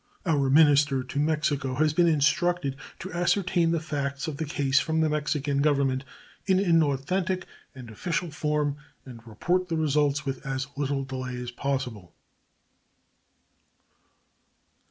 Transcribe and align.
Our 0.25 0.49
minister 0.49 1.03
to 1.03 1.19
Mexico 1.19 1.75
has 1.75 1.93
been 1.93 2.07
instructed 2.07 2.75
to 3.01 3.13
ascertain 3.13 3.69
the 3.69 3.79
facts 3.79 4.27
of 4.27 4.37
the 4.37 4.45
case 4.45 4.79
from 4.79 4.99
the 4.99 5.09
Mexican 5.11 5.61
Government 5.61 6.05
in 6.47 6.57
an 6.59 6.81
authentic 6.81 7.45
and 7.75 7.87
official 7.87 8.31
form 8.31 8.77
and 9.05 9.19
report 9.27 9.67
the 9.69 9.77
result 9.77 10.25
with 10.25 10.43
as 10.43 10.65
little 10.75 11.03
delay 11.03 11.35
as 11.35 11.51
possible. 11.51 12.15